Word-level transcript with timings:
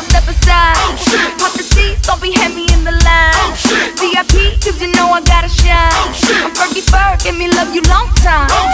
girl, 0.00 0.08
step 0.08 0.28
aside. 0.28 0.76
Pop 1.38 1.52
the 1.52 1.62
seats, 1.62 2.06
don't 2.06 2.20
be 2.22 2.32
heavy 2.32 2.72
in 2.72 2.84
the 2.84 2.92
line. 3.04 3.52
VIP, 3.98 4.60
cause 4.62 4.80
you 4.80 4.88
know 4.94 5.10
I 5.12 5.20
gotta 5.22 5.48
shine. 5.48 5.92
I'm 6.44 6.52
Fergie 6.54 6.84
Ferg, 6.84 7.22
give 7.22 7.36
me 7.36 7.48
love 7.52 7.74
you 7.74 7.82
long 7.82 8.08
time. 8.16 8.48
All 8.50 8.68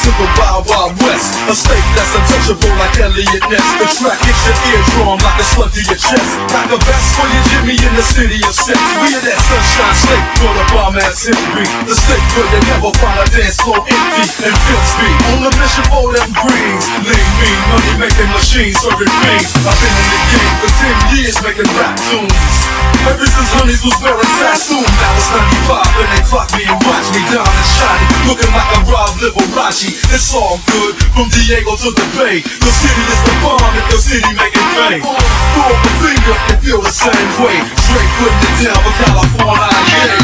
to 0.00 0.10
the 0.16 0.28
Wild 0.40 0.64
Wild 0.64 0.96
West. 1.04 1.36
A 1.44 1.52
state 1.52 1.84
that's 1.92 2.16
untouchable 2.16 2.72
like 2.80 2.96
Elliot 2.96 3.44
Ness. 3.52 3.66
The 3.76 3.86
track 4.00 4.16
hits 4.24 4.42
your 4.48 4.56
eardrum 4.72 5.20
like 5.20 5.36
a 5.36 5.44
slug 5.44 5.70
to 5.76 5.82
your 5.84 6.00
chest. 6.00 6.30
Pack 6.48 6.72
a 6.72 6.78
vest 6.80 7.08
for 7.20 7.28
your 7.28 7.44
Jimmy 7.52 7.76
in 7.76 7.92
the 7.92 8.04
city 8.04 8.40
of 8.40 8.54
sex. 8.56 8.80
We 9.04 9.12
in 9.12 9.22
that 9.28 9.40
sunshine 9.44 9.96
state 10.00 10.26
for 10.40 10.52
the 10.56 10.64
bomb 10.72 10.96
ass 10.96 11.20
history. 11.20 11.68
The 11.84 11.96
state 11.96 12.26
where 12.32 12.48
you 12.48 12.60
never 12.72 12.92
find 12.96 13.18
a 13.20 13.26
dance 13.28 13.60
floor 13.60 13.76
empty 13.84 14.24
and 14.48 14.56
filthy. 14.64 15.12
On 15.36 15.44
a 15.44 15.52
mission 15.60 15.84
for 15.92 16.08
them 16.16 16.28
greens. 16.32 16.84
Lean, 17.04 17.28
mean, 17.36 17.60
money 17.68 17.94
making 18.08 18.30
machines 18.32 18.80
serving 18.80 19.12
fiends. 19.20 19.52
I've 19.68 19.76
been 19.76 19.92
in 20.00 20.08
the 20.08 20.20
game 20.32 20.54
for 20.64 20.70
10 20.80 21.18
years 21.20 21.36
making 21.44 21.68
rap 21.76 21.92
tunes. 22.08 22.80
Ever 23.04 23.28
since 23.28 23.52
Honeys 23.56 23.84
was 23.84 23.96
wearing 24.00 24.32
Sassoon, 24.40 24.80
now 24.80 25.12
it's 25.16 25.28
95 25.68 26.00
and 26.04 26.08
they 26.12 26.22
clock 26.24 26.48
me 26.56 26.64
and 26.68 26.80
watch 26.88 27.08
me 27.12 27.20
down 27.32 27.48
and 27.48 28.09
looking 28.30 28.54
like 28.54 28.70
I 28.70 28.78
robbed 28.86 29.18
Liberace. 29.18 29.90
It's 30.14 30.30
all 30.30 30.62
good 30.70 30.94
from 31.10 31.26
Diego 31.34 31.74
to 31.74 31.90
the 31.90 32.06
Bay. 32.14 32.46
The 32.46 32.70
city 32.70 33.02
is 33.10 33.20
the 33.26 33.34
bomb 33.42 33.74
if 33.74 33.86
your 33.90 33.98
city 33.98 34.30
making 34.38 34.62
it 34.62 34.70
bang. 34.78 35.02
Pull 35.02 35.66
up 35.66 35.82
a 35.82 35.90
finger 35.98 36.36
and 36.38 36.56
feel 36.62 36.78
the 36.78 36.94
same 36.94 37.30
way. 37.42 37.58
Straight 37.82 38.10
putting 38.22 38.42
it 38.46 38.70
down 38.70 38.78
for 38.86 38.94
California. 39.02 39.66
Yeah. 39.90 40.14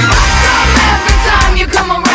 Every 0.94 1.16
time 1.26 1.56
you 1.58 1.66
come 1.66 1.90
around. 1.90 2.05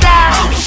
style. 0.00 0.59